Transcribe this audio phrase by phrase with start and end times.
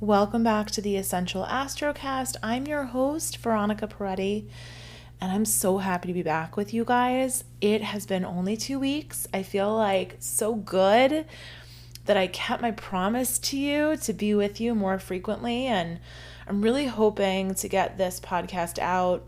[0.00, 2.34] Welcome back to the Essential Astrocast.
[2.42, 4.48] I'm your host, Veronica Peretti,
[5.20, 7.44] and I'm so happy to be back with you guys.
[7.60, 9.28] It has been only two weeks.
[9.32, 11.26] I feel like so good
[12.06, 16.00] that I kept my promise to you to be with you more frequently, and
[16.48, 19.24] I'm really hoping to get this podcast out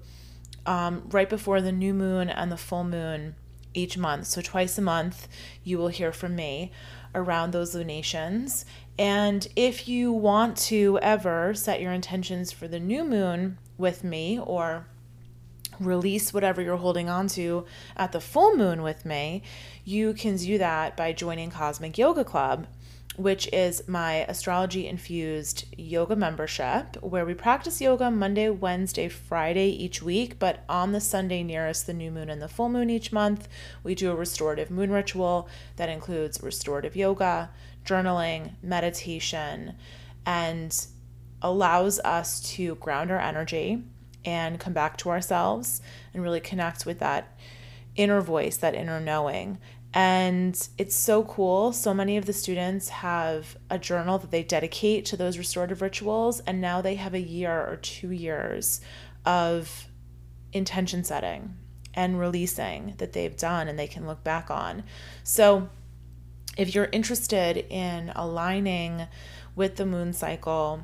[0.67, 3.37] um, right before the new moon and the full moon
[3.73, 4.27] each month.
[4.27, 5.29] So, twice a month,
[5.63, 6.73] you will hear from me
[7.15, 8.65] around those lunations.
[8.99, 14.39] And if you want to ever set your intentions for the new moon with me
[14.39, 14.87] or
[15.79, 19.43] release whatever you're holding on to at the full moon with me,
[19.85, 22.67] you can do that by joining Cosmic Yoga Club
[23.17, 30.03] which is my astrology infused yoga membership, where we practice yoga Monday, Wednesday, Friday each
[30.03, 30.39] week.
[30.39, 33.49] But on the Sunday nearest the new moon and the full moon each month,
[33.83, 37.51] we do a restorative moon ritual that includes restorative yoga,
[37.85, 39.75] journaling, meditation,
[40.25, 40.87] and
[41.41, 43.83] allows us to ground our energy
[44.25, 45.81] and come back to ourselves
[46.13, 47.39] and really connect with that
[47.95, 49.59] inner voice, that inner knowing.
[49.97, 51.73] And it's so cool.
[51.73, 56.41] So many of the students have a journal that they dedicate to those restorative rituals.
[56.41, 58.83] And now they have a year or two years
[59.25, 59.87] of
[60.53, 61.57] intention setting
[61.95, 64.83] and releasing that they've done and they can look back on.
[65.25, 65.71] So
[66.59, 69.07] if you're interested in aligning
[69.55, 70.83] with the moon cycle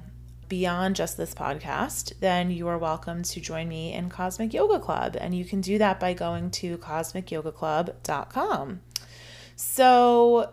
[0.48, 5.18] beyond just this podcast, then you are welcome to join me in Cosmic Yoga Club.
[5.20, 8.80] And you can do that by going to cosmicyogaclub.com.
[9.64, 10.52] So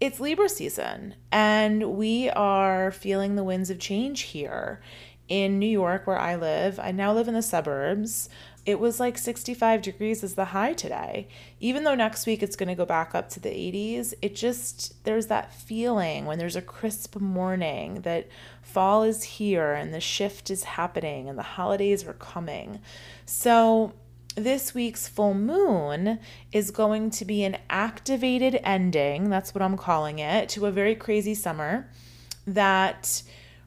[0.00, 4.82] it's Libra season, and we are feeling the winds of change here
[5.28, 6.80] in New York, where I live.
[6.80, 8.28] I now live in the suburbs.
[8.66, 11.28] It was like 65 degrees is the high today.
[11.60, 15.04] Even though next week it's going to go back up to the 80s, it just,
[15.04, 18.26] there's that feeling when there's a crisp morning that
[18.60, 22.80] fall is here and the shift is happening and the holidays are coming.
[23.24, 23.94] So,
[24.38, 26.18] this week's full moon
[26.52, 30.94] is going to be an activated ending, that's what I'm calling it, to a very
[30.94, 31.90] crazy summer
[32.46, 33.22] that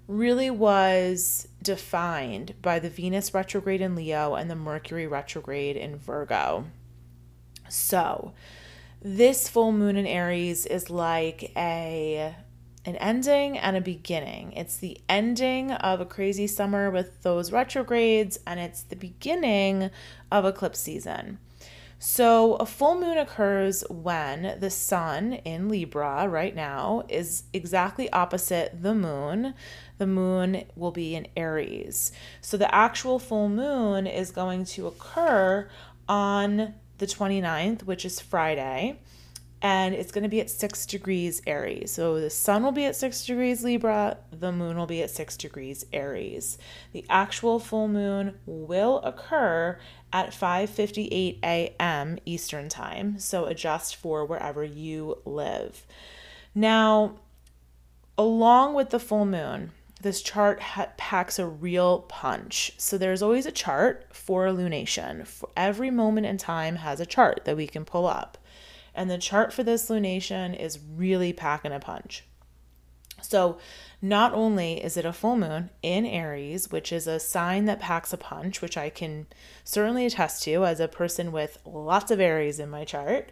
[0.08, 6.66] really was defined by the Venus retrograde in Leo and the Mercury retrograde in Virgo.
[7.70, 8.34] So,
[9.02, 12.36] this full moon in Aries is like a
[12.86, 14.54] an ending and a beginning.
[14.54, 19.92] It's the ending of a crazy summer with those retrogrades, and it's the beginning
[20.32, 21.40] of eclipse season.
[22.04, 28.82] So, a full moon occurs when the sun in Libra right now is exactly opposite
[28.82, 29.54] the moon.
[30.00, 32.12] The moon will be in Aries.
[32.42, 35.70] So, the actual full moon is going to occur
[36.10, 38.98] on the 29th, which is Friday
[39.62, 41.92] and it's going to be at six degrees Aries.
[41.92, 45.38] So the sun will be at six degrees Libra, the moon will be at six
[45.38, 46.58] degrees Aries.
[46.94, 49.80] The actual full moon will occur
[50.14, 52.18] at 5:58 a.m.
[52.26, 55.86] Eastern Time, so adjust for wherever you live.
[56.54, 57.20] Now,
[58.18, 62.74] along with the full moon, this chart ha- packs a real punch.
[62.78, 65.26] So there's always a chart for a lunation.
[65.26, 68.38] For every moment in time has a chart that we can pull up.
[68.94, 72.26] And the chart for this lunation is really packing a punch.
[73.22, 73.60] So,
[74.02, 78.12] not only is it a full moon in Aries, which is a sign that packs
[78.12, 79.28] a punch, which I can
[79.64, 83.30] certainly attest to as a person with lots of Aries in my chart,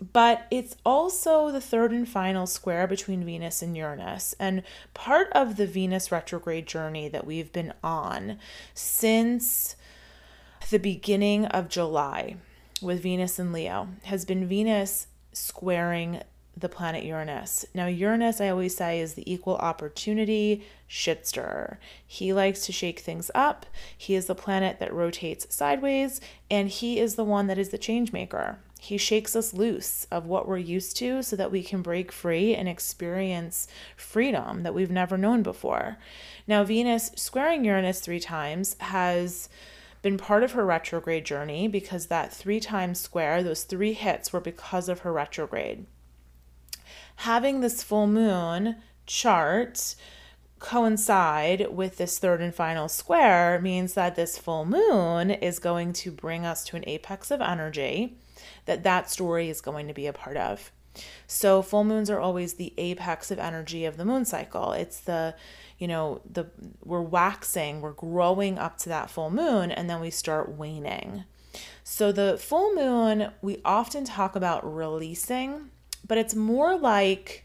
[0.00, 4.34] but it's also the third and final square between Venus and Uranus.
[4.38, 4.62] And
[4.94, 8.38] part of the Venus retrograde journey that we've been on
[8.74, 9.76] since
[10.70, 12.36] the beginning of July
[12.80, 16.22] with Venus and Leo has been Venus squaring
[16.56, 17.64] the planet Uranus.
[17.74, 21.78] Now, Uranus, I always say, is the equal opportunity shit stirrer.
[22.06, 23.66] He likes to shake things up.
[23.96, 27.78] He is the planet that rotates sideways, and he is the one that is the
[27.78, 28.58] change maker.
[28.80, 32.54] He shakes us loose of what we're used to so that we can break free
[32.54, 33.66] and experience
[33.96, 35.98] freedom that we've never known before.
[36.46, 39.48] Now, Venus squaring Uranus three times has
[40.02, 44.40] been part of her retrograde journey because that three times square, those three hits were
[44.40, 45.86] because of her retrograde.
[47.16, 49.96] Having this full moon chart
[50.58, 56.10] coincide with this third and final square means that this full moon is going to
[56.10, 58.18] bring us to an apex of energy
[58.66, 60.72] that that story is going to be a part of.
[61.26, 64.72] So full moons are always the apex of energy of the moon cycle.
[64.72, 65.34] It's the
[65.78, 66.46] you know the
[66.84, 71.24] we're waxing we're growing up to that full moon and then we start waning
[71.84, 75.70] so the full moon we often talk about releasing
[76.06, 77.44] but it's more like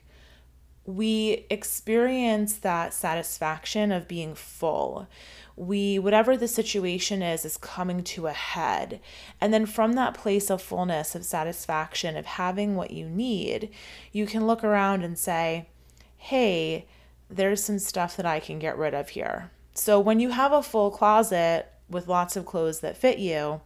[0.86, 5.08] we experience that satisfaction of being full.
[5.56, 9.00] We, whatever the situation is, is coming to a head.
[9.40, 13.70] And then from that place of fullness, of satisfaction, of having what you need,
[14.12, 15.70] you can look around and say,
[16.18, 16.88] hey,
[17.36, 19.52] there's some stuff that I can get rid of here.
[19.74, 23.62] So when you have a full closet with lots of clothes that fit you,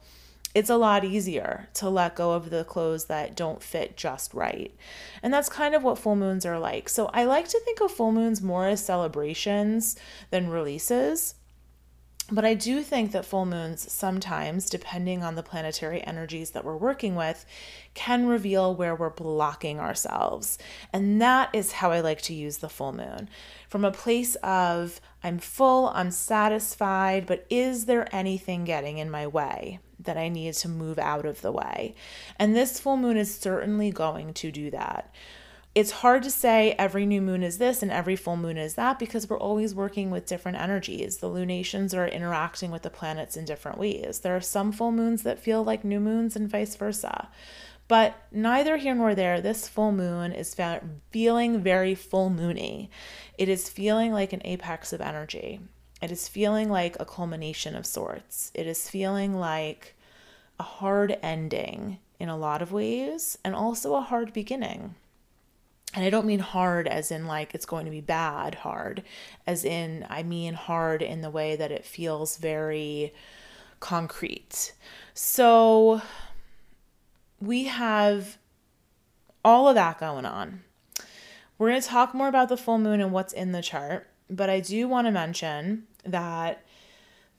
[0.56, 4.74] it's a lot easier to let go of the clothes that don't fit just right.
[5.22, 6.90] And that's kind of what full moons are like.
[6.90, 9.98] So I like to think of full moons more as celebrations
[10.32, 11.36] than releases.
[12.30, 16.76] But I do think that full moons sometimes, depending on the planetary energies that we're
[16.76, 17.46] working with,
[17.94, 20.58] can reveal where we're blocking ourselves.
[20.92, 23.30] And that is how I like to use the full moon
[23.70, 29.26] from a place of I'm full, I'm satisfied, but is there anything getting in my
[29.26, 31.96] way that I need to move out of the way?
[32.38, 35.14] And this full moon is certainly going to do that
[35.78, 38.98] it's hard to say every new moon is this and every full moon is that
[38.98, 41.18] because we're always working with different energies.
[41.18, 44.22] The lunations are interacting with the planets in different ways.
[44.22, 47.30] There are some full moons that feel like new moons and vice versa.
[47.88, 50.56] But neither here nor there, this full moon is
[51.12, 52.90] feeling very full moony.
[53.38, 55.60] It is feeling like an apex of energy.
[56.02, 58.52] It is feeling like a culmination of sorts.
[58.56, 59.94] It is feeling like
[60.60, 64.96] a hard ending in a lot of ways and also a hard beginning
[65.94, 69.04] and I don't mean hard as in like it's going to be bad hard,
[69.46, 73.14] as in I mean hard in the way that it feels very
[73.80, 74.74] concrete.
[75.14, 76.02] So
[77.40, 78.38] we have
[79.46, 80.64] all of that going on.
[81.58, 84.50] We're going to talk more about the full moon and what's in the chart, but
[84.50, 86.64] I do want to mention that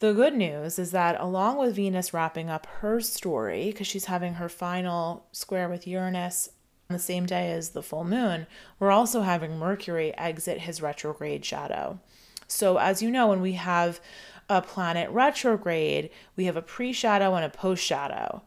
[0.01, 4.35] the good news is that along with Venus wrapping up her story, because she's having
[4.35, 6.49] her final square with Uranus
[6.91, 8.47] on the same day as the full moon,
[8.81, 12.01] we're also having Mercury exit his retrograde shadow.
[12.47, 14.01] So, as you know, when we have
[14.49, 18.41] a planet retrograde, we have a pre shadow and a post shadow.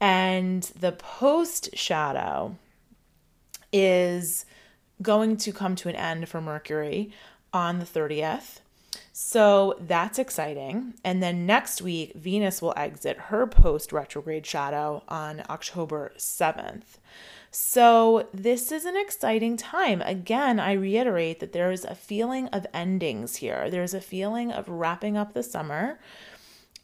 [0.00, 2.54] And the post shadow
[3.72, 4.46] is
[5.02, 7.10] going to come to an end for Mercury
[7.52, 8.60] on the 30th.
[9.12, 10.94] So that's exciting.
[11.04, 16.97] And then next week, Venus will exit her post retrograde shadow on October 7th.
[17.50, 20.02] So, this is an exciting time.
[20.02, 23.70] Again, I reiterate that there is a feeling of endings here.
[23.70, 25.98] There's a feeling of wrapping up the summer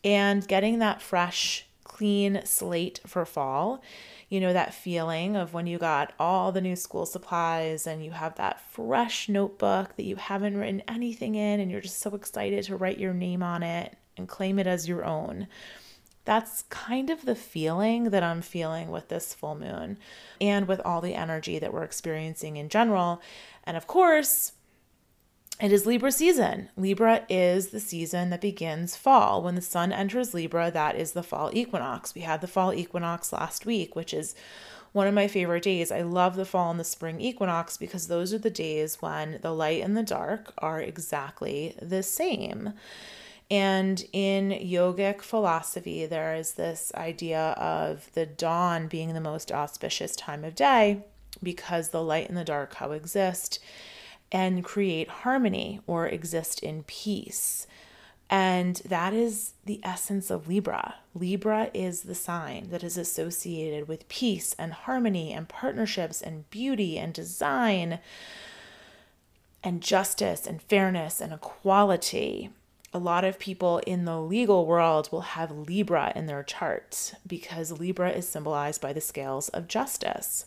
[0.03, 3.83] and getting that fresh, clean slate for fall.
[4.31, 8.13] You know, that feeling of when you got all the new school supplies and you
[8.13, 12.65] have that fresh notebook that you haven't written anything in and you're just so excited
[12.65, 15.47] to write your name on it and claim it as your own.
[16.25, 19.99] That's kind of the feeling that I'm feeling with this full moon
[20.41, 23.21] and with all the energy that we're experiencing in general.
[23.65, 24.53] And of course,
[25.61, 26.71] it is Libra season.
[26.77, 29.43] Libra is the season that begins fall.
[29.43, 32.15] When the sun enters Libra, that is the fall equinox.
[32.15, 34.35] We had the fall equinox last week, which is
[34.93, 35.93] one of my favorite days.
[35.93, 39.53] I love the fall and the spring equinox because those are the days when the
[39.53, 42.73] light and the dark are exactly the same.
[43.51, 50.17] And in yogic philosophy, there is this idea of the dawn being the most auspicious
[50.17, 51.05] time of day
[51.43, 53.59] because the light and the dark coexist
[54.33, 57.67] and create harmony or exist in peace.
[58.31, 60.97] And that is the essence of Libra.
[61.15, 66.99] Libra is the sign that is associated with peace and harmony and partnerships and beauty
[66.99, 67.99] and design
[69.63, 72.51] and justice and fairness and equality
[72.95, 77.81] a lot of people in the legal world will have Libra in their chart because
[77.81, 80.47] Libra is symbolized by the scales of justice.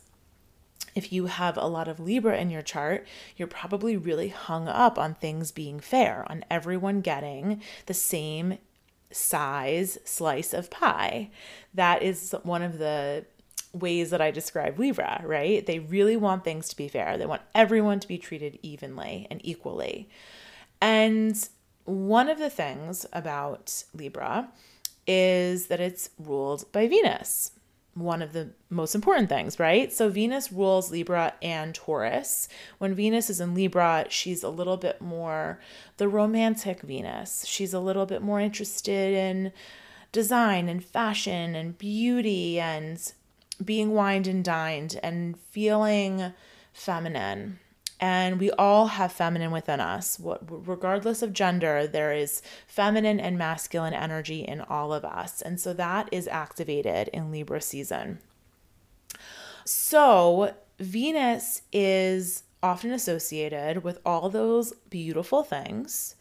[0.96, 4.98] If you have a lot of Libra in your chart, you're probably really hung up
[4.98, 8.58] on things being fair, on everyone getting the same
[9.12, 11.30] size slice of pie.
[11.74, 13.26] That is one of the
[13.74, 15.66] ways that I describe Libra, right?
[15.66, 17.18] They really want things to be fair.
[17.18, 20.10] They want everyone to be treated evenly and equally.
[20.82, 21.38] And
[21.88, 24.50] one of the things about Libra
[25.08, 27.52] is that it's ruled by Venus.
[27.94, 29.92] One of the most important things, right?
[29.92, 32.50] So Venus rules Libra and Taurus.
[32.78, 35.60] When Venus is in Libra, she's a little bit more
[35.96, 37.46] the romantic Venus.
[37.46, 39.54] She's a little bit more interested in
[40.12, 43.14] design and fashion and beauty and
[43.64, 46.34] being wined and dined and feeling
[46.74, 47.60] feminine
[48.00, 50.20] and we all have feminine within us.
[50.20, 55.42] What, regardless of gender, there is feminine and masculine energy in all of us.
[55.42, 58.20] And so that is activated in Libra season.
[59.66, 66.16] So Venus is often associated with all those beautiful things.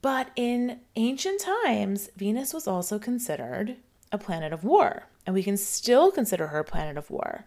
[0.00, 3.76] But in ancient times, Venus was also considered
[4.10, 7.44] a planet of war, and we can still consider her a planet of war.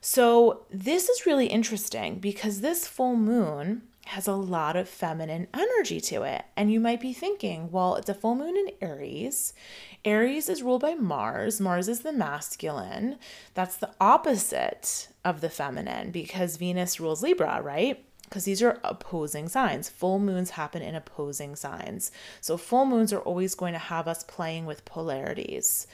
[0.00, 6.00] So, this is really interesting because this full moon has a lot of feminine energy
[6.00, 6.42] to it.
[6.56, 9.52] And you might be thinking, well, it's a full moon in Aries.
[10.02, 11.60] Aries is ruled by Mars.
[11.60, 13.18] Mars is the masculine.
[13.52, 18.02] That's the opposite of the feminine because Venus rules Libra, right?
[18.22, 19.90] Because these are opposing signs.
[19.90, 22.10] Full moons happen in opposing signs.
[22.40, 25.86] So, full moons are always going to have us playing with polarities.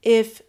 [0.00, 0.42] If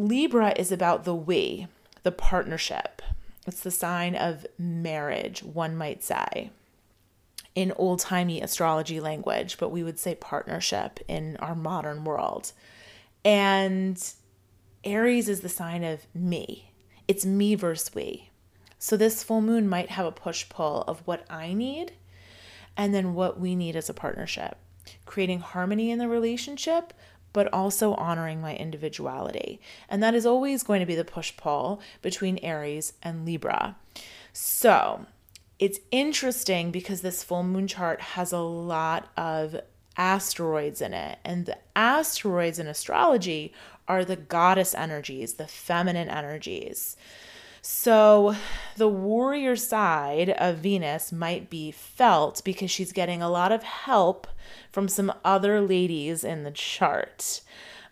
[0.00, 1.66] Libra is about the we,
[2.02, 3.02] the partnership,
[3.46, 6.50] it's the sign of marriage, one might say,
[7.54, 12.52] in old timey astrology language, but we would say partnership in our modern world.
[13.24, 14.02] And
[14.84, 16.72] Aries is the sign of me.
[17.08, 18.30] It's me versus we.
[18.78, 21.92] So this full moon might have a push pull of what I need
[22.76, 24.56] and then what we need as a partnership,
[25.04, 26.94] creating harmony in the relationship,
[27.32, 29.60] but also honoring my individuality.
[29.88, 33.76] And that is always going to be the push pull between Aries and Libra.
[34.32, 35.06] So
[35.58, 39.60] it's interesting because this full moon chart has a lot of
[39.96, 41.18] asteroids in it.
[41.24, 43.52] And the asteroids in astrology
[43.86, 46.96] are the goddess energies, the feminine energies.
[47.62, 48.36] So,
[48.76, 54.26] the warrior side of Venus might be felt because she's getting a lot of help
[54.72, 57.42] from some other ladies in the chart.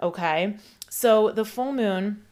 [0.00, 0.56] Okay,
[0.88, 2.24] so the full moon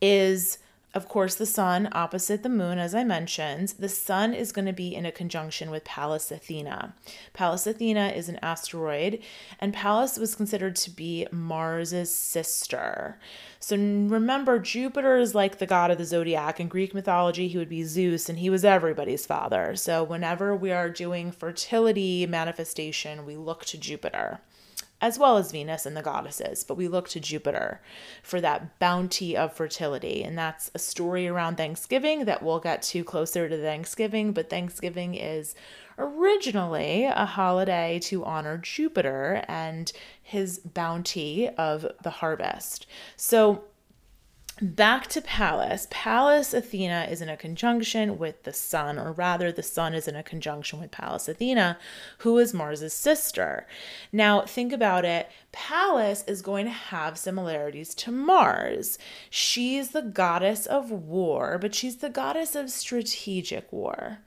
[0.00, 0.58] is
[0.94, 4.72] of course, the sun opposite the moon, as I mentioned, the sun is going to
[4.72, 6.94] be in a conjunction with Pallas Athena.
[7.34, 9.22] Pallas Athena is an asteroid,
[9.60, 13.18] and Pallas was considered to be Mars's sister.
[13.60, 16.58] So remember, Jupiter is like the god of the zodiac.
[16.58, 19.76] In Greek mythology, he would be Zeus, and he was everybody's father.
[19.76, 24.40] So whenever we are doing fertility manifestation, we look to Jupiter
[25.00, 27.80] as well as Venus and the goddesses, but we look to Jupiter
[28.22, 30.24] for that bounty of fertility.
[30.24, 34.32] And that's a story around Thanksgiving that we'll get to closer to Thanksgiving.
[34.32, 35.54] But Thanksgiving is
[35.98, 42.86] originally a holiday to honor Jupiter and his bounty of the harvest.
[43.16, 43.64] So
[44.60, 45.86] back to Pallas.
[45.90, 50.16] Pallas Athena is in a conjunction with the sun, or rather, the sun is in
[50.16, 51.78] a conjunction with Pallas Athena,
[52.18, 53.66] who is Mars's sister.
[54.12, 55.30] Now, think about it.
[55.52, 58.98] Pallas is going to have similarities to Mars.
[59.30, 64.18] She's the goddess of war, but she's the goddess of strategic war.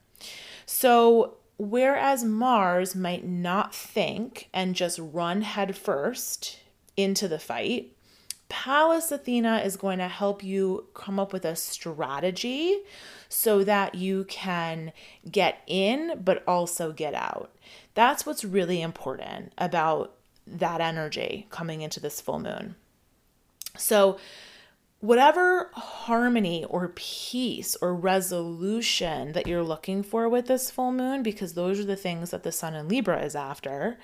[0.66, 6.60] So, whereas Mars might not think and just run headfirst
[6.98, 7.96] into the fight,
[8.52, 12.80] Pallas Athena is going to help you come up with a strategy
[13.30, 14.92] so that you can
[15.32, 17.56] get in but also get out.
[17.94, 20.16] That's what's really important about
[20.46, 22.76] that energy coming into this full moon.
[23.78, 24.18] So,
[25.00, 31.54] whatever harmony or peace or resolution that you're looking for with this full moon, because
[31.54, 33.98] those are the things that the sun in Libra is after,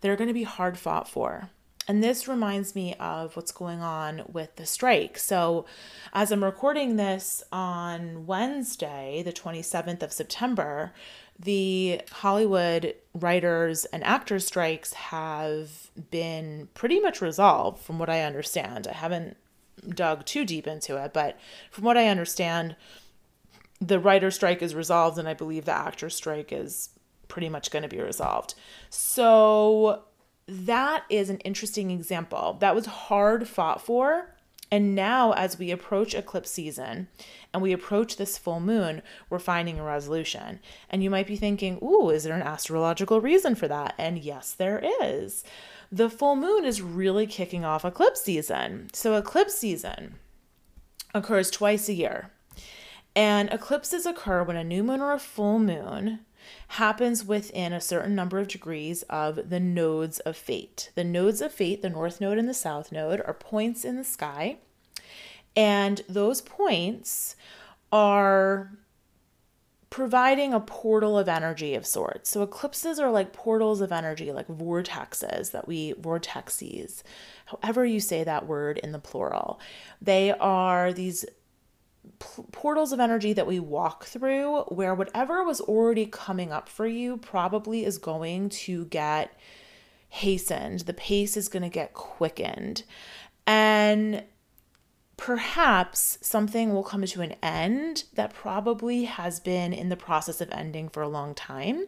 [0.00, 1.50] they're going to be hard fought for.
[1.88, 5.18] And this reminds me of what's going on with the strike.
[5.18, 5.66] So,
[6.12, 10.92] as I'm recording this on Wednesday, the 27th of September,
[11.38, 18.86] the Hollywood writers and actors strikes have been pretty much resolved, from what I understand.
[18.86, 19.36] I haven't
[19.88, 21.38] dug too deep into it, but
[21.70, 22.76] from what I understand,
[23.80, 26.90] the writer strike is resolved, and I believe the actor strike is
[27.26, 28.54] pretty much going to be resolved.
[28.88, 30.04] So,
[30.52, 32.56] that is an interesting example.
[32.60, 34.34] That was hard fought for.
[34.70, 37.08] And now, as we approach eclipse season
[37.52, 40.60] and we approach this full moon, we're finding a resolution.
[40.88, 43.94] And you might be thinking, ooh, is there an astrological reason for that?
[43.98, 45.44] And yes, there is.
[45.90, 48.88] The full moon is really kicking off eclipse season.
[48.94, 50.14] So, eclipse season
[51.14, 52.30] occurs twice a year.
[53.14, 56.20] And eclipses occur when a new moon or a full moon
[56.68, 60.90] happens within a certain number of degrees of the nodes of fate.
[60.94, 64.04] The nodes of fate, the north node and the south node, are points in the
[64.04, 64.58] sky.
[65.54, 67.36] And those points
[67.90, 68.72] are
[69.92, 72.30] providing a portal of energy of sorts.
[72.30, 77.02] So eclipses are like portals of energy, like vortexes that we vortexes,
[77.44, 79.60] however you say that word in the plural.
[80.00, 81.26] They are these
[82.18, 86.86] p- portals of energy that we walk through where whatever was already coming up for
[86.86, 89.38] you probably is going to get
[90.08, 90.80] hastened.
[90.80, 92.84] The pace is going to get quickened.
[93.46, 94.24] And
[95.16, 100.50] perhaps something will come to an end that probably has been in the process of
[100.50, 101.86] ending for a long time,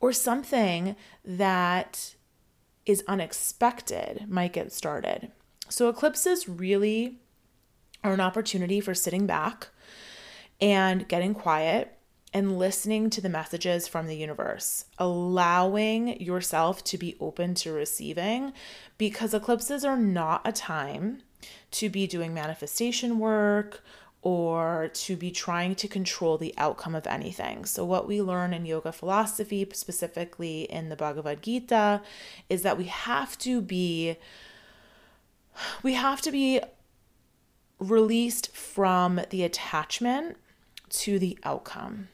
[0.00, 2.14] or something that
[2.86, 5.30] is unexpected might get started.
[5.68, 7.20] So, eclipses really
[8.04, 9.68] are an opportunity for sitting back
[10.60, 11.98] and getting quiet
[12.32, 18.52] and listening to the messages from the universe, allowing yourself to be open to receiving
[18.98, 21.22] because eclipses are not a time
[21.70, 23.82] to be doing manifestation work
[24.20, 27.64] or to be trying to control the outcome of anything.
[27.66, 32.00] So, what we learn in yoga philosophy, specifically in the Bhagavad Gita,
[32.48, 34.16] is that we have to be
[35.82, 36.60] we have to be
[37.78, 40.36] released from the attachment
[40.90, 42.08] to the outcome.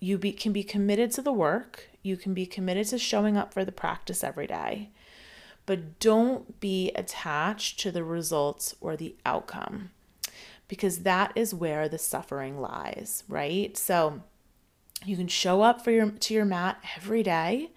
[0.00, 3.54] You be, can be committed to the work, you can be committed to showing up
[3.54, 4.90] for the practice every day,
[5.64, 9.90] but don't be attached to the results or the outcome
[10.68, 13.76] because that is where the suffering lies, right?
[13.76, 14.22] So
[15.04, 17.70] you can show up for your to your mat every day,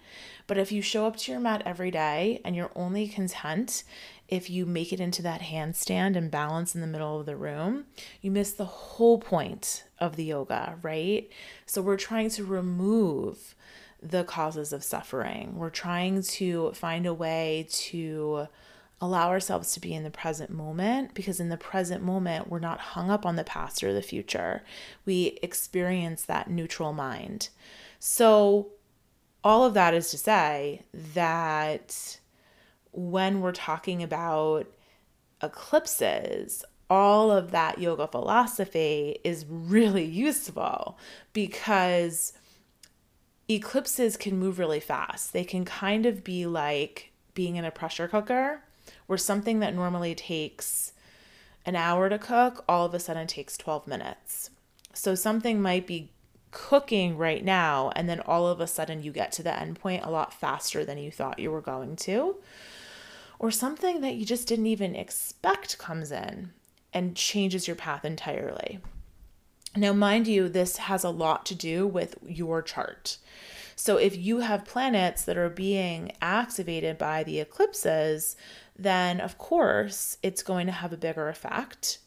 [0.46, 3.84] but if you show up to your mat every day and you're only content
[4.28, 7.86] if you make it into that handstand and balance in the middle of the room,
[8.20, 11.30] you miss the whole point of the yoga, right?
[11.64, 13.54] So we're trying to remove
[14.02, 15.56] the causes of suffering.
[15.56, 18.48] We're trying to find a way to
[19.00, 22.80] allow ourselves to be in the present moment because in the present moment, we're not
[22.80, 24.62] hung up on the past or the future.
[25.06, 27.48] We experience that neutral mind.
[27.98, 28.68] So,
[29.44, 32.18] all of that is to say that
[32.92, 34.66] when we're talking about
[35.42, 40.98] eclipses, all of that yoga philosophy is really useful
[41.32, 42.32] because
[43.48, 45.32] eclipses can move really fast.
[45.32, 48.62] They can kind of be like being in a pressure cooker
[49.06, 50.92] where something that normally takes
[51.64, 54.50] an hour to cook all of a sudden takes 12 minutes.
[54.94, 56.10] So something might be
[56.50, 60.04] cooking right now and then all of a sudden you get to the end point
[60.04, 62.36] a lot faster than you thought you were going to
[63.38, 66.50] or something that you just didn't even expect comes in
[66.92, 68.80] and changes your path entirely.
[69.76, 73.18] Now, mind you, this has a lot to do with your chart.
[73.76, 78.34] So, if you have planets that are being activated by the eclipses,
[78.76, 81.98] then of course it's going to have a bigger effect.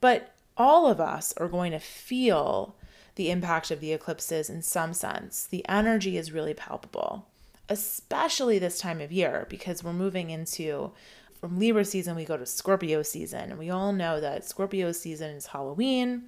[0.00, 2.76] But all of us are going to feel
[3.14, 5.46] the impact of the eclipses in some sense.
[5.46, 7.26] The energy is really palpable
[7.72, 10.92] especially this time of year because we're moving into
[11.40, 13.50] from Libra season, we go to Scorpio season.
[13.50, 16.24] And we all know that Scorpio season is Halloween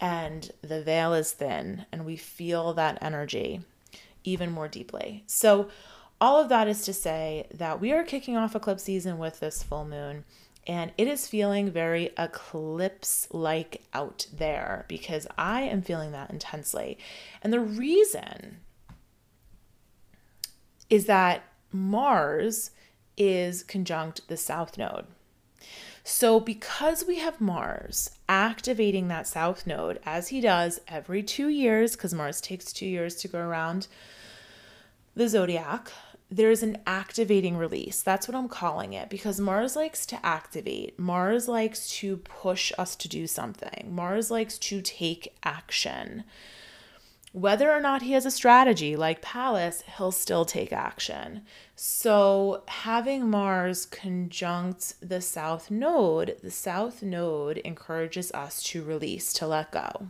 [0.00, 3.60] and the veil is thin, and we feel that energy
[4.24, 5.22] even more deeply.
[5.26, 5.68] So,
[6.20, 9.62] all of that is to say that we are kicking off eclipse season with this
[9.62, 10.24] full moon,
[10.66, 16.98] and it is feeling very eclipse like out there because I am feeling that intensely.
[17.40, 18.58] And the reason
[20.92, 22.70] is that Mars
[23.16, 25.06] is conjunct the south node.
[26.04, 31.92] So, because we have Mars activating that south node as he does every two years,
[31.92, 33.86] because Mars takes two years to go around
[35.14, 35.90] the zodiac,
[36.30, 38.02] there's an activating release.
[38.02, 40.98] That's what I'm calling it because Mars likes to activate.
[40.98, 43.88] Mars likes to push us to do something.
[43.94, 46.24] Mars likes to take action.
[47.32, 51.42] Whether or not he has a strategy like Pallas, he'll still take action.
[51.74, 59.46] So, having Mars conjunct the South Node, the South Node encourages us to release, to
[59.46, 60.08] let go.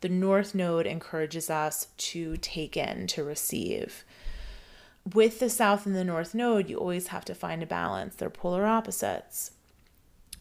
[0.00, 4.02] The North Node encourages us to take in, to receive.
[5.12, 8.14] With the South and the North Node, you always have to find a balance.
[8.14, 9.50] They're polar opposites.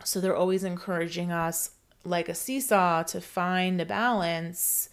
[0.05, 1.71] So, they're always encouraging us,
[2.05, 4.87] like a seesaw, to find a balance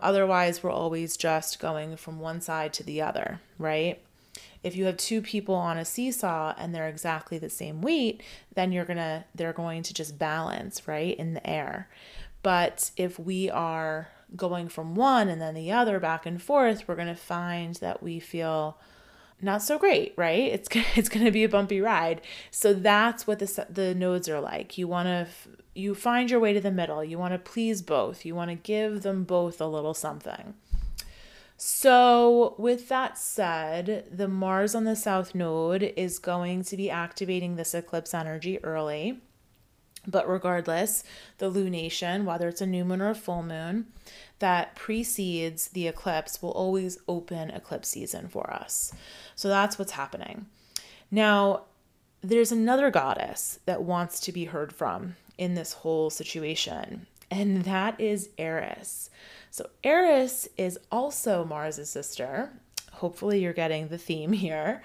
[0.00, 4.00] Otherwise, we're always just going from one side to the other, right?
[4.62, 8.22] If you have two people on a seesaw and they're exactly the same weight,
[8.54, 11.88] then you're going to they're going to just balance, right, in the air.
[12.42, 16.96] But if we are going from one and then the other back and forth, we're
[16.96, 18.78] going to find that we feel
[19.40, 20.52] not so great, right?
[20.52, 22.20] It's it's going to be a bumpy ride.
[22.50, 24.78] So that's what the the nodes are like.
[24.78, 25.28] You want to
[25.76, 27.04] you find your way to the middle.
[27.04, 28.24] You want to please both.
[28.24, 30.54] You want to give them both a little something.
[31.58, 37.56] So, with that said, the Mars on the south node is going to be activating
[37.56, 39.20] this eclipse energy early.
[40.06, 41.02] But regardless,
[41.38, 43.86] the lunation, whether it's a new moon or a full moon,
[44.38, 48.92] that precedes the eclipse will always open eclipse season for us.
[49.34, 50.46] So that's what's happening.
[51.10, 51.64] Now,
[52.22, 58.00] there's another goddess that wants to be heard from in this whole situation, and that
[58.00, 59.10] is Eris.
[59.50, 62.50] So, Eris is also Mars's sister.
[62.92, 64.82] Hopefully, you're getting the theme here.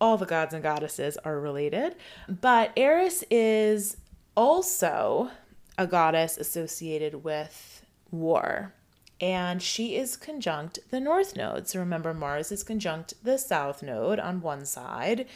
[0.00, 1.96] All the gods and goddesses are related,
[2.28, 3.96] but Eris is
[4.36, 5.30] also
[5.76, 8.72] a goddess associated with war
[9.20, 11.68] and she is conjunct the north node.
[11.68, 15.26] So remember, Mars is conjunct the south node on one side,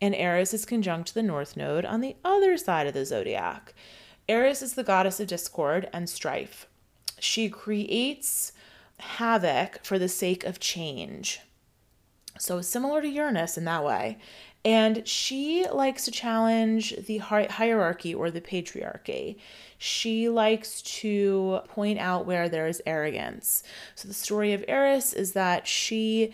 [0.00, 3.74] and Eris is conjunct the north node on the other side of the zodiac.
[4.28, 6.66] Eris is the goddess of discord and strife.
[7.18, 8.52] She creates
[8.98, 11.40] havoc for the sake of change.
[12.38, 14.18] So, similar to Uranus in that way.
[14.64, 19.36] And she likes to challenge the hierarchy or the patriarchy.
[19.76, 23.64] She likes to point out where there is arrogance.
[23.96, 26.32] So, the story of Eris is that she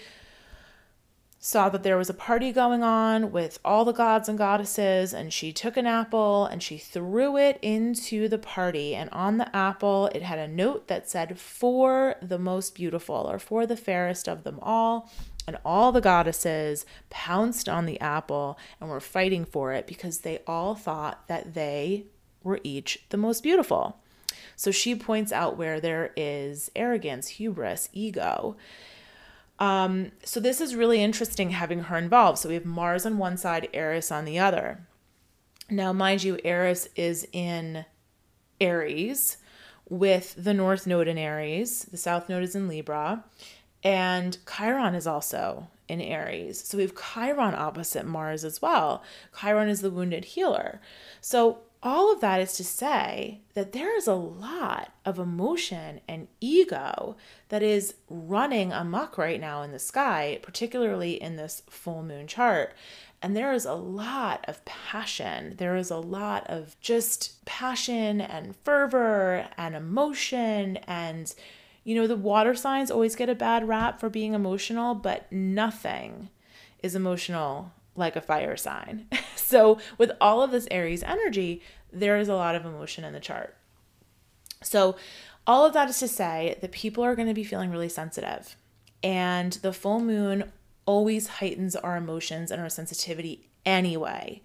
[1.41, 5.33] saw that there was a party going on with all the gods and goddesses, and
[5.33, 8.95] she took an apple and she threw it into the party.
[8.95, 13.38] And on the apple, it had a note that said, For the most beautiful, or
[13.38, 15.11] for the fairest of them all
[15.49, 20.41] and all the goddesses pounced on the apple and were fighting for it because they
[20.47, 22.05] all thought that they
[22.43, 23.99] were each the most beautiful.
[24.57, 28.57] So she points out where there is arrogance, hubris, ego.
[29.59, 32.39] Um, so this is really interesting having her involved.
[32.39, 34.87] So we have Mars on one side, Eris on the other.
[35.71, 37.87] Now, mind you, Eris is in
[38.61, 39.39] Aries
[39.89, 43.25] with the North Node in Aries, the South Node is in Libra,
[43.83, 46.62] and Chiron is also in Aries.
[46.64, 49.03] So we have Chiron opposite Mars as well.
[49.41, 50.81] Chiron is the wounded healer.
[51.21, 56.27] So all of that is to say that there is a lot of emotion and
[56.41, 57.17] ego
[57.51, 62.75] that is running amok right now in the sky, particularly in this full moon chart.
[63.23, 65.55] And there is a lot of passion.
[65.59, 71.33] There is a lot of just passion and fervor and emotion and
[71.88, 76.29] you know, the water signs always get a bad rap for being emotional, but nothing
[76.83, 79.07] is emotional like a fire sign.
[79.37, 83.20] so, with all of this Aries energy, there is a lot of emotion in the
[83.20, 83.57] chart.
[84.62, 84.96] So,
[85.46, 88.55] all of that is to say that people are going to be feeling really sensitive.
[89.03, 90.53] And the full moon
[90.85, 94.42] always heightens our emotions and our sensitivity anyway.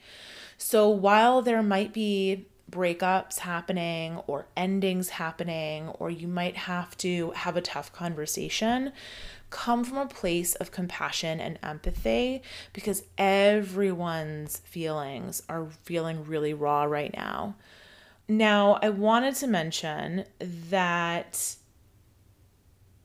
[0.57, 7.31] So, while there might be breakups happening or endings happening, or you might have to
[7.31, 8.91] have a tough conversation,
[9.49, 12.41] come from a place of compassion and empathy
[12.73, 17.55] because everyone's feelings are feeling really raw right now.
[18.27, 21.55] Now, I wanted to mention that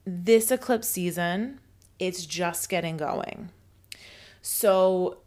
[0.05, 1.59] this eclipse season,
[1.99, 3.49] it's just getting going.
[4.41, 5.19] So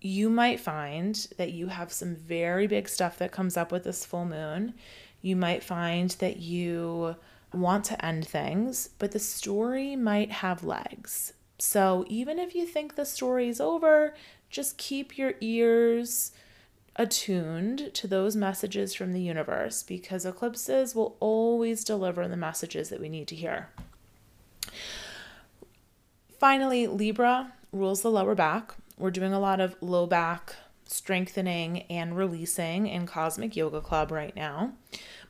[0.00, 4.04] you might find that you have some very big stuff that comes up with this
[4.04, 4.74] full moon.
[5.20, 7.16] You might find that you
[7.52, 11.34] want to end things, but the story might have legs.
[11.58, 14.14] So even if you think the story's over,
[14.48, 16.32] just keep your ears
[16.96, 23.00] attuned to those messages from the universe because eclipses will always deliver the messages that
[23.00, 23.68] we need to hear.
[26.38, 28.74] Finally, Libra rules the lower back.
[29.00, 34.36] We're doing a lot of low back strengthening and releasing in Cosmic Yoga Club right
[34.36, 34.72] now.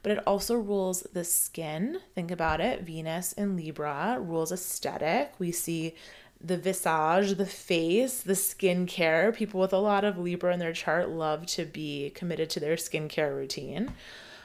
[0.02, 2.00] But it also rules the skin.
[2.16, 2.83] Think about it.
[2.83, 5.35] Venus in Libra rules aesthetic.
[5.38, 5.94] We see
[6.40, 9.33] the visage, the face, the skincare.
[9.33, 12.74] People with a lot of Libra in their chart love to be committed to their
[12.74, 13.92] skincare routine.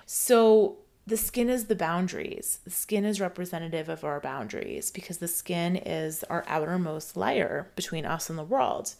[0.05, 2.59] So the skin is the boundaries.
[2.63, 8.05] The skin is representative of our boundaries because the skin is our outermost layer between
[8.05, 8.93] us and the world.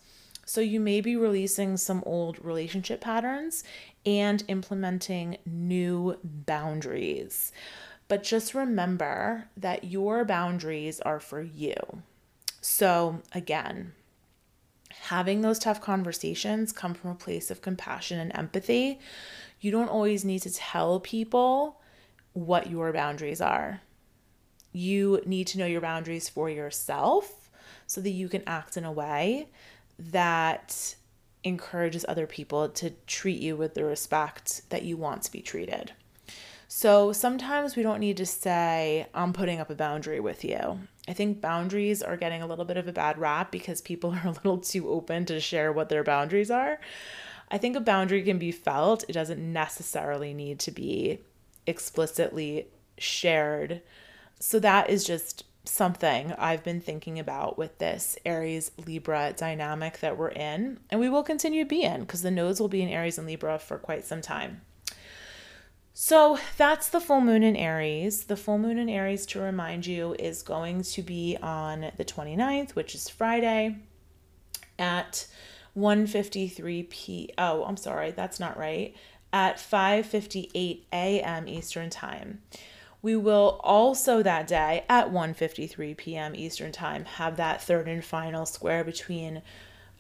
[0.46, 3.64] So you may be releasing some old relationship patterns
[4.06, 7.52] and implementing new boundaries.
[8.08, 11.76] But just remember that your boundaries are for you.
[12.62, 13.94] So, again,
[15.02, 19.00] having those tough conversations come from a place of compassion and empathy.
[19.60, 21.82] You don't always need to tell people
[22.34, 23.82] what your boundaries are.
[24.72, 27.50] You need to know your boundaries for yourself
[27.88, 29.48] so that you can act in a way
[29.98, 30.96] that
[31.44, 35.92] encourages other people to treat you with the respect that you want to be treated.
[36.68, 40.80] So sometimes we don't need to say, I'm putting up a boundary with you.
[41.08, 44.28] I think boundaries are getting a little bit of a bad rap because people are
[44.28, 46.80] a little too open to share what their boundaries are.
[47.52, 51.20] I think a boundary can be felt, it doesn't necessarily need to be
[51.68, 53.82] explicitly shared.
[54.40, 60.18] So that is just something I've been thinking about with this Aries Libra dynamic that
[60.18, 62.90] we're in, and we will continue to be in because the nodes will be in
[62.90, 64.62] Aries and Libra for quite some time.
[65.94, 68.26] So that's the full moon in Aries.
[68.26, 72.72] The full moon in Aries, to remind you, is going to be on the 29th,
[72.72, 73.78] which is Friday,
[74.78, 75.28] at
[75.76, 77.34] 1:53 p.
[77.38, 78.94] Oh, I'm sorry, that's not right.
[79.32, 81.48] At 5:58 a.m.
[81.48, 82.42] Eastern Time.
[83.06, 86.34] We will also that day at 1:53 p.m.
[86.36, 89.44] Eastern Time have that third and final square between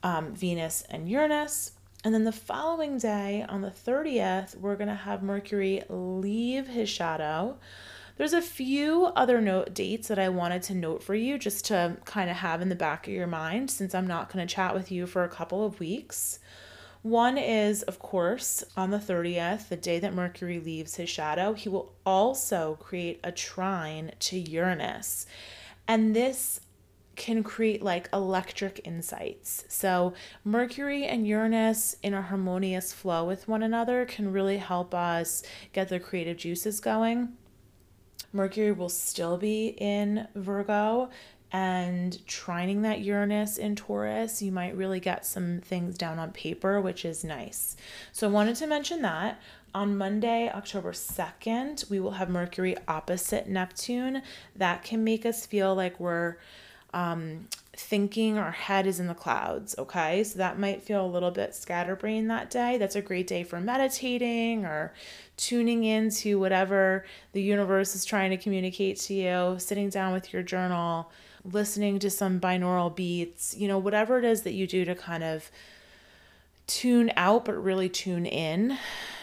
[0.01, 1.73] um, Venus and Uranus.
[2.03, 6.89] And then the following day, on the 30th, we're going to have Mercury leave his
[6.89, 7.59] shadow.
[8.17, 11.97] There's a few other note dates that I wanted to note for you just to
[12.05, 14.73] kind of have in the back of your mind since I'm not going to chat
[14.73, 16.39] with you for a couple of weeks.
[17.05, 21.69] One is, of course, on the 30th, the day that Mercury leaves his shadow, he
[21.69, 25.27] will also create a trine to Uranus.
[25.87, 26.61] And this
[27.15, 29.65] can create like electric insights.
[29.67, 35.43] So, Mercury and Uranus in a harmonious flow with one another can really help us
[35.73, 37.33] get the creative juices going.
[38.33, 41.11] Mercury will still be in Virgo
[41.55, 46.81] and trining that Uranus in Taurus, you might really get some things down on paper,
[46.81, 47.77] which is nice.
[48.11, 49.39] So, I wanted to mention that.
[49.73, 54.21] On Monday, October 2nd, we will have Mercury opposite Neptune.
[54.53, 56.35] That can make us feel like we're
[56.93, 59.75] um, thinking our head is in the clouds.
[59.79, 62.77] Okay, so that might feel a little bit scatterbrained that day.
[62.77, 64.93] That's a great day for meditating or
[65.37, 70.43] tuning into whatever the universe is trying to communicate to you, sitting down with your
[70.43, 71.09] journal,
[71.51, 75.23] listening to some binaural beats, you know, whatever it is that you do to kind
[75.23, 75.51] of
[76.67, 78.77] tune out but really tune in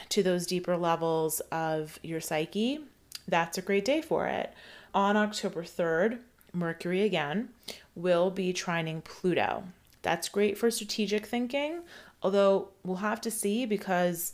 [0.08, 2.80] to those deeper levels of your psyche.
[3.26, 4.52] That's a great day for it.
[4.94, 6.18] On October 3rd,
[6.52, 7.48] Mercury again,
[7.94, 9.64] will be trining Pluto.
[10.02, 11.80] That's great for strategic thinking,
[12.22, 14.32] although we'll have to see because,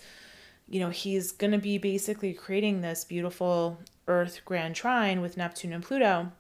[0.68, 5.72] you know, he's going to be basically creating this beautiful Earth grand trine with Neptune
[5.72, 6.32] and Pluto.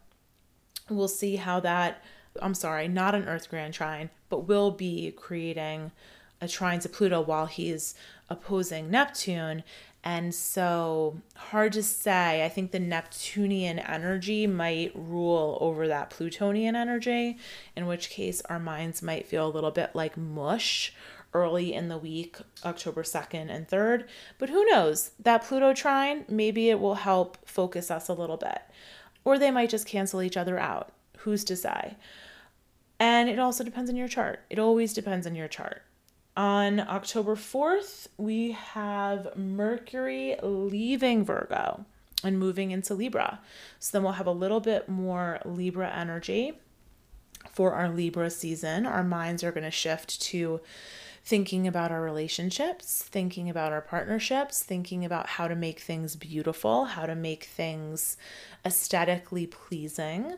[0.90, 2.02] We'll see how that,
[2.40, 5.92] I'm sorry, not an Earth grand trine, but will be creating
[6.40, 7.94] a trine to Pluto while he's
[8.30, 9.64] opposing Neptune.
[10.04, 12.44] And so, hard to say.
[12.44, 17.36] I think the Neptunian energy might rule over that Plutonian energy,
[17.74, 20.92] in which case our minds might feel a little bit like mush
[21.34, 24.06] early in the week, October 2nd and 3rd.
[24.38, 25.10] But who knows?
[25.18, 28.62] That Pluto trine, maybe it will help focus us a little bit.
[29.28, 30.90] Or they might just cancel each other out.
[31.18, 31.98] Who's to say?
[32.98, 34.40] And it also depends on your chart.
[34.48, 35.82] It always depends on your chart.
[36.34, 41.84] On October 4th, we have Mercury leaving Virgo
[42.24, 43.40] and moving into Libra.
[43.78, 46.54] So then we'll have a little bit more Libra energy
[47.50, 48.86] for our Libra season.
[48.86, 50.62] Our minds are going to shift to
[51.28, 56.86] thinking about our relationships, thinking about our partnerships, thinking about how to make things beautiful,
[56.86, 58.16] how to make things
[58.64, 60.34] aesthetically pleasing.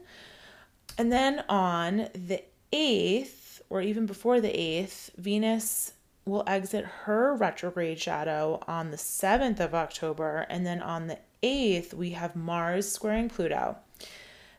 [0.98, 5.92] And then on the 8th, or even before the 8th, Venus
[6.24, 10.44] will exit her retrograde shadow on the 7th of October.
[10.50, 13.76] And then on the 8th, we have Mars squaring Pluto.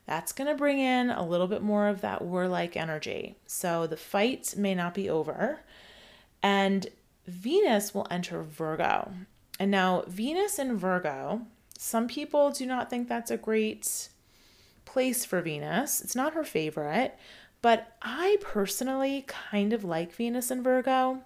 [0.05, 3.35] That's going to bring in a little bit more of that warlike energy.
[3.47, 5.59] So the fight may not be over.
[6.43, 6.87] And
[7.27, 9.11] Venus will enter Virgo.
[9.59, 11.41] And now, Venus in Virgo,
[11.77, 14.09] some people do not think that's a great
[14.85, 16.01] place for Venus.
[16.01, 17.17] It's not her favorite.
[17.61, 21.21] But I personally kind of like Venus in Virgo.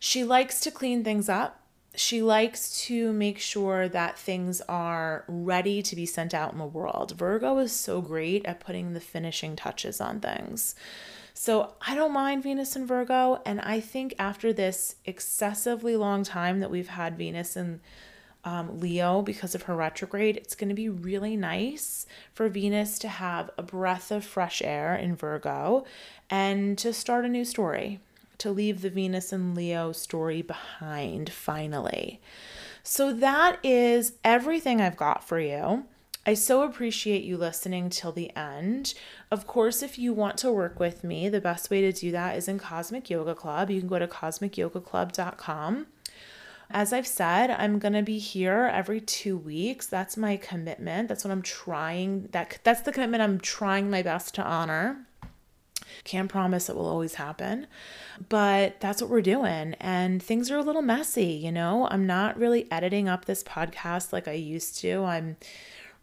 [0.00, 1.60] She likes to clean things up.
[1.94, 6.64] She likes to make sure that things are ready to be sent out in the
[6.64, 7.12] world.
[7.16, 10.74] Virgo is so great at putting the finishing touches on things.
[11.38, 13.42] So I don't mind Venus in Virgo.
[13.44, 17.80] And I think after this excessively long time that we've had Venus in
[18.42, 23.08] um, Leo because of her retrograde, it's going to be really nice for Venus to
[23.08, 25.84] have a breath of fresh air in Virgo
[26.30, 28.00] and to start a new story,
[28.38, 32.18] to leave the Venus and Leo story behind finally.
[32.82, 35.84] So that is everything I've got for you.
[36.28, 38.94] I so appreciate you listening till the end.
[39.30, 42.36] Of course, if you want to work with me, the best way to do that
[42.36, 43.70] is in Cosmic Yoga Club.
[43.70, 45.86] You can go to cosmicyogaclub.com.
[46.68, 49.86] As I've said, I'm going to be here every 2 weeks.
[49.86, 51.06] That's my commitment.
[51.06, 55.06] That's what I'm trying that that's the commitment I'm trying my best to honor.
[56.02, 57.68] Can't promise it will always happen,
[58.28, 59.74] but that's what we're doing.
[59.74, 61.86] And things are a little messy, you know?
[61.88, 65.04] I'm not really editing up this podcast like I used to.
[65.04, 65.36] I'm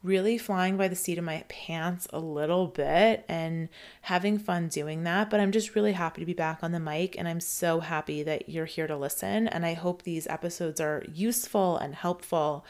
[0.03, 3.69] really flying by the seat of my pants a little bit and
[4.01, 5.29] having fun doing that.
[5.29, 8.21] But I'm just really happy to be back on the mic and I'm so happy
[8.23, 9.47] that you're here to listen.
[9.47, 12.65] And I hope these episodes are useful and helpful.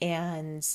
[0.00, 0.66] And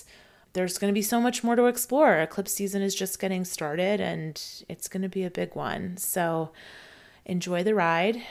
[0.51, 2.19] there's going to be so much more to explore.
[2.19, 5.95] Eclipse season is just getting started and it's going to be a big one.
[5.95, 6.51] So
[7.25, 8.21] enjoy the ride.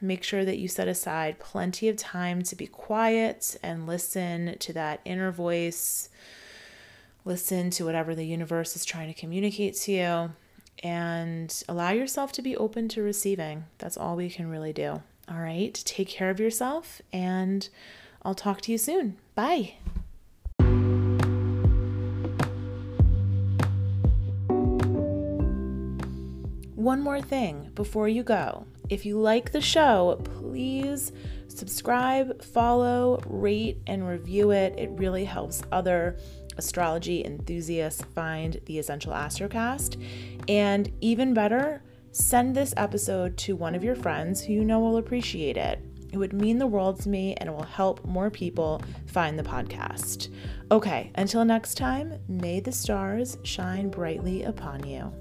[0.00, 4.72] Make sure that you set aside plenty of time to be quiet and listen to
[4.74, 6.08] that inner voice
[7.26, 10.30] listen to whatever the universe is trying to communicate to you,
[10.82, 13.64] and allow yourself to be open to receiving.
[13.78, 15.02] That's all we can really do.
[15.28, 17.68] All right, take care of yourself, and
[18.22, 19.18] I'll talk to you soon.
[19.34, 19.74] Bye.
[26.74, 28.66] One more thing before you go.
[28.88, 31.10] If you like the show, please
[31.48, 34.78] subscribe, follow, rate, and review it.
[34.78, 36.16] It really helps other
[36.56, 40.02] astrology enthusiasts find the Essential Astrocast.
[40.48, 44.96] And even better, send this episode to one of your friends who you know will
[44.96, 45.80] appreciate it.
[46.12, 49.42] It would mean the world to me and it will help more people find the
[49.42, 50.28] podcast.
[50.70, 55.12] Okay, until next time, may the stars shine brightly upon you.